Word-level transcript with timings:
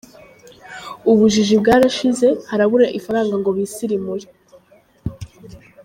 Ubujiji 1.11 1.53
bwarashize, 1.61 2.27
harabura 2.49 2.87
ifaranga 2.99 3.35
ngo 3.41 3.49
bisirimure. 3.55 4.27